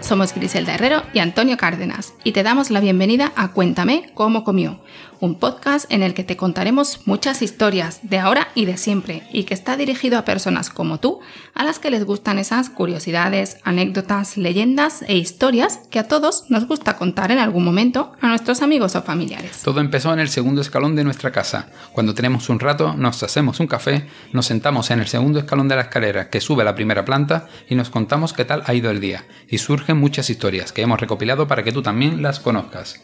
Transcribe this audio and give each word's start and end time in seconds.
Somos 0.00 0.34
Griselda 0.34 0.74
Herrero 0.74 1.02
y 1.12 1.18
Antonio 1.18 1.58
Cárdenas 1.58 2.14
y 2.24 2.32
te 2.32 2.42
damos 2.42 2.70
la 2.70 2.80
bienvenida 2.80 3.32
a 3.36 3.52
Cuéntame 3.52 4.10
cómo 4.14 4.42
comió, 4.42 4.80
un 5.20 5.38
podcast 5.38 5.90
en 5.92 6.02
el 6.02 6.14
que 6.14 6.24
te 6.24 6.36
contaremos 6.36 7.06
muchas 7.06 7.42
historias 7.42 8.00
de 8.02 8.18
ahora 8.18 8.48
y 8.54 8.64
de 8.64 8.76
siempre 8.76 9.22
y 9.32 9.44
que 9.44 9.54
está 9.54 9.76
dirigido 9.76 10.18
a 10.18 10.24
personas 10.24 10.70
como 10.70 10.98
tú, 11.00 11.20
a 11.54 11.64
las 11.64 11.78
que 11.78 11.90
les 11.90 12.04
gustan 12.04 12.38
esas 12.38 12.70
curiosidades, 12.70 13.58
anécdotas, 13.64 14.36
leyendas 14.36 15.02
e 15.02 15.16
historias 15.16 15.80
que 15.90 15.98
a 15.98 16.08
todos 16.08 16.44
nos 16.48 16.66
gusta 16.66 16.96
contar 16.96 17.32
en 17.32 17.38
algún 17.38 17.64
momento 17.64 18.12
a 18.20 18.28
nuestros 18.28 18.62
amigos 18.62 18.96
o 18.96 19.02
familiares. 19.02 19.62
Todo 19.62 19.80
empezó 19.80 20.12
en 20.12 20.20
el 20.20 20.28
segundo 20.28 20.60
escalón 20.60 20.96
de 20.96 21.04
nuestra 21.04 21.32
casa. 21.32 21.70
Cuando 21.92 22.14
tenemos 22.14 22.48
un 22.48 22.60
rato, 22.60 22.94
nos 22.94 23.22
hacemos 23.22 23.60
un 23.60 23.66
café, 23.66 24.06
nos 24.32 24.46
sentamos 24.46 24.90
en 24.90 25.00
el 25.00 25.06
segundo 25.08 25.38
escalón 25.38 25.68
de 25.68 25.76
la 25.76 25.82
escalera 25.82 26.30
que 26.30 26.40
sube 26.40 26.62
a 26.62 26.64
la 26.64 26.74
primera 26.74 27.04
planta 27.04 27.48
y 27.68 27.74
nos 27.74 27.90
contamos 27.90 28.32
qué 28.32 28.44
tal 28.44 28.62
ha 28.66 28.74
ido 28.74 28.90
el 28.90 29.00
día. 29.00 29.24
Y 29.48 29.58
surgen 29.58 29.98
muchas 29.98 30.30
historias 30.30 30.72
que 30.72 30.82
hemos 30.82 31.00
recopilado 31.00 31.48
para 31.48 31.62
que 31.62 31.72
tú 31.72 31.82
también 31.82 32.22
las 32.22 32.40
conozcas. 32.40 33.00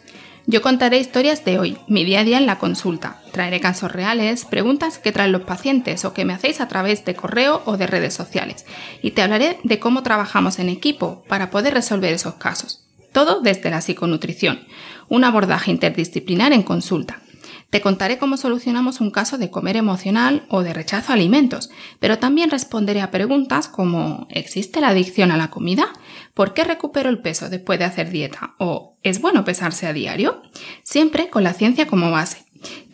Yo 0.46 0.60
contaré 0.60 0.98
historias 0.98 1.42
de 1.46 1.58
hoy, 1.58 1.78
mi 1.88 2.04
día 2.04 2.20
a 2.20 2.24
día 2.24 2.36
en 2.36 2.44
la 2.44 2.58
consulta. 2.58 3.18
Traeré 3.32 3.60
casos 3.60 3.90
reales, 3.90 4.44
preguntas 4.44 4.98
que 4.98 5.10
traen 5.10 5.32
los 5.32 5.42
pacientes 5.42 6.04
o 6.04 6.12
que 6.12 6.26
me 6.26 6.34
hacéis 6.34 6.60
a 6.60 6.68
través 6.68 7.02
de 7.06 7.14
correo 7.14 7.62
o 7.64 7.78
de 7.78 7.86
redes 7.86 8.12
sociales. 8.12 8.66
Y 9.00 9.12
te 9.12 9.22
hablaré 9.22 9.58
de 9.64 9.78
cómo 9.78 10.02
trabajamos 10.02 10.58
en 10.58 10.68
equipo 10.68 11.24
para 11.28 11.48
poder 11.48 11.72
resolver 11.72 12.12
esos 12.12 12.34
casos. 12.34 12.84
Todo 13.12 13.40
desde 13.40 13.70
la 13.70 13.80
psiconutrición, 13.80 14.60
un 15.08 15.24
abordaje 15.24 15.70
interdisciplinar 15.70 16.52
en 16.52 16.62
consulta. 16.62 17.23
Te 17.74 17.80
contaré 17.80 18.18
cómo 18.18 18.36
solucionamos 18.36 19.00
un 19.00 19.10
caso 19.10 19.36
de 19.36 19.50
comer 19.50 19.76
emocional 19.76 20.46
o 20.48 20.62
de 20.62 20.72
rechazo 20.72 21.10
a 21.10 21.16
alimentos, 21.16 21.70
pero 21.98 22.20
también 22.20 22.52
responderé 22.52 23.00
a 23.00 23.10
preguntas 23.10 23.66
como 23.66 24.28
¿existe 24.30 24.80
la 24.80 24.90
adicción 24.90 25.32
a 25.32 25.36
la 25.36 25.50
comida? 25.50 25.88
¿Por 26.34 26.54
qué 26.54 26.62
recupero 26.62 27.10
el 27.10 27.20
peso 27.20 27.50
después 27.50 27.80
de 27.80 27.86
hacer 27.86 28.10
dieta? 28.10 28.54
¿O 28.58 28.96
es 29.02 29.20
bueno 29.20 29.44
pesarse 29.44 29.88
a 29.88 29.92
diario? 29.92 30.40
Siempre 30.84 31.30
con 31.30 31.42
la 31.42 31.52
ciencia 31.52 31.88
como 31.88 32.12
base. 32.12 32.43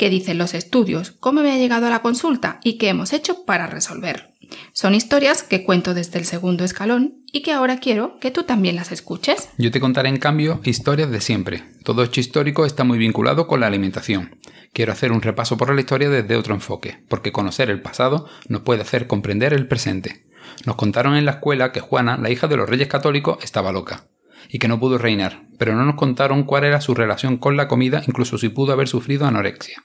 ¿Qué 0.00 0.08
dicen 0.08 0.38
los 0.38 0.54
estudios? 0.54 1.10
¿Cómo 1.20 1.42
me 1.42 1.52
ha 1.52 1.58
llegado 1.58 1.86
a 1.86 1.90
la 1.90 2.00
consulta? 2.00 2.58
¿Y 2.64 2.78
qué 2.78 2.88
hemos 2.88 3.12
hecho 3.12 3.44
para 3.44 3.66
resolverlo? 3.66 4.30
Son 4.72 4.94
historias 4.94 5.42
que 5.42 5.62
cuento 5.62 5.92
desde 5.92 6.18
el 6.18 6.24
segundo 6.24 6.64
escalón 6.64 7.22
y 7.30 7.42
que 7.42 7.52
ahora 7.52 7.80
quiero 7.80 8.18
que 8.18 8.30
tú 8.30 8.44
también 8.44 8.76
las 8.76 8.92
escuches. 8.92 9.50
Yo 9.58 9.70
te 9.70 9.78
contaré 9.78 10.08
en 10.08 10.16
cambio 10.16 10.62
historias 10.64 11.10
de 11.10 11.20
siempre. 11.20 11.64
Todo 11.84 12.02
hecho 12.02 12.18
histórico 12.18 12.64
está 12.64 12.82
muy 12.82 12.96
vinculado 12.96 13.46
con 13.46 13.60
la 13.60 13.66
alimentación. 13.66 14.38
Quiero 14.72 14.90
hacer 14.90 15.12
un 15.12 15.20
repaso 15.20 15.58
por 15.58 15.74
la 15.74 15.82
historia 15.82 16.08
desde 16.08 16.36
otro 16.36 16.54
enfoque, 16.54 17.04
porque 17.10 17.30
conocer 17.30 17.68
el 17.68 17.82
pasado 17.82 18.26
nos 18.48 18.62
puede 18.62 18.80
hacer 18.80 19.06
comprender 19.06 19.52
el 19.52 19.68
presente. 19.68 20.24
Nos 20.64 20.76
contaron 20.76 21.14
en 21.14 21.26
la 21.26 21.32
escuela 21.32 21.72
que 21.72 21.80
Juana, 21.80 22.16
la 22.16 22.30
hija 22.30 22.48
de 22.48 22.56
los 22.56 22.70
reyes 22.70 22.88
católicos, 22.88 23.36
estaba 23.44 23.70
loca 23.70 24.06
y 24.48 24.58
que 24.58 24.68
no 24.68 24.80
pudo 24.80 24.96
reinar, 24.96 25.42
pero 25.58 25.74
no 25.74 25.84
nos 25.84 25.96
contaron 25.96 26.44
cuál 26.44 26.64
era 26.64 26.80
su 26.80 26.94
relación 26.94 27.36
con 27.36 27.58
la 27.58 27.68
comida, 27.68 28.02
incluso 28.06 28.38
si 28.38 28.48
pudo 28.48 28.72
haber 28.72 28.88
sufrido 28.88 29.26
anorexia. 29.26 29.84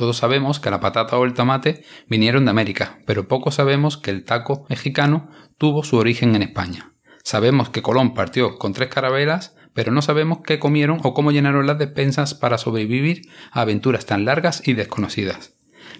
Todos 0.00 0.16
sabemos 0.16 0.60
que 0.60 0.70
la 0.70 0.80
patata 0.80 1.18
o 1.18 1.26
el 1.26 1.34
tomate 1.34 1.84
vinieron 2.08 2.46
de 2.46 2.50
América, 2.50 3.00
pero 3.04 3.28
poco 3.28 3.50
sabemos 3.50 3.98
que 3.98 4.10
el 4.10 4.24
taco 4.24 4.64
mexicano 4.70 5.28
tuvo 5.58 5.84
su 5.84 5.98
origen 5.98 6.34
en 6.34 6.40
España. 6.40 6.94
Sabemos 7.22 7.68
que 7.68 7.82
Colón 7.82 8.14
partió 8.14 8.56
con 8.56 8.72
tres 8.72 8.88
carabelas, 8.88 9.54
pero 9.74 9.92
no 9.92 10.00
sabemos 10.00 10.38
qué 10.42 10.58
comieron 10.58 11.00
o 11.02 11.12
cómo 11.12 11.32
llenaron 11.32 11.66
las 11.66 11.78
despensas 11.78 12.32
para 12.32 12.56
sobrevivir 12.56 13.28
a 13.52 13.60
aventuras 13.60 14.06
tan 14.06 14.24
largas 14.24 14.66
y 14.66 14.72
desconocidas. 14.72 15.52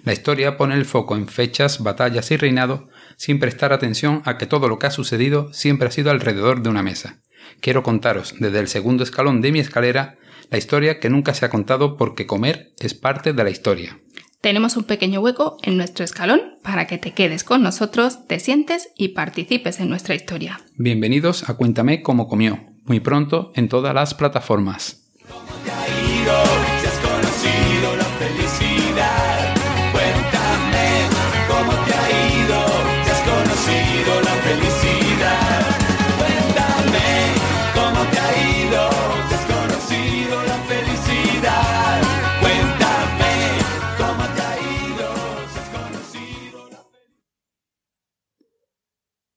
La 0.03 0.13
historia 0.13 0.57
pone 0.57 0.73
el 0.73 0.85
foco 0.85 1.15
en 1.15 1.27
fechas, 1.27 1.83
batallas 1.83 2.31
y 2.31 2.37
reinado 2.37 2.89
sin 3.17 3.37
prestar 3.37 3.71
atención 3.71 4.23
a 4.25 4.39
que 4.39 4.47
todo 4.47 4.67
lo 4.67 4.79
que 4.79 4.87
ha 4.87 4.91
sucedido 4.91 5.53
siempre 5.53 5.89
ha 5.89 5.91
sido 5.91 6.09
alrededor 6.09 6.63
de 6.63 6.69
una 6.69 6.81
mesa. 6.81 7.21
Quiero 7.59 7.83
contaros 7.83 8.33
desde 8.39 8.61
el 8.61 8.67
segundo 8.67 9.03
escalón 9.03 9.41
de 9.41 9.51
mi 9.51 9.59
escalera 9.59 10.17
la 10.51 10.57
historia 10.57 10.99
que 10.99 11.09
nunca 11.09 11.33
se 11.33 11.45
ha 11.45 11.49
contado 11.49 11.97
porque 11.97 12.27
comer 12.27 12.73
es 12.77 12.93
parte 12.93 13.33
de 13.33 13.43
la 13.43 13.49
historia. 13.49 13.97
Tenemos 14.41 14.75
un 14.75 14.83
pequeño 14.83 15.21
hueco 15.21 15.57
en 15.63 15.77
nuestro 15.77 16.03
escalón 16.03 16.41
para 16.61 16.87
que 16.87 16.97
te 16.97 17.13
quedes 17.13 17.43
con 17.43 17.63
nosotros, 17.63 18.27
te 18.27 18.39
sientes 18.39 18.89
y 18.97 19.09
participes 19.09 19.79
en 19.79 19.89
nuestra 19.89 20.13
historia. 20.13 20.59
Bienvenidos 20.75 21.49
a 21.49 21.55
Cuéntame 21.55 22.01
cómo 22.01 22.27
comió, 22.27 22.59
muy 22.83 22.99
pronto 22.99 23.53
en 23.55 23.69
todas 23.69 23.95
las 23.95 24.13
plataformas. 24.13 25.09